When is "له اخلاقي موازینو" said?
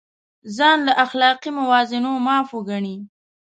0.87-2.11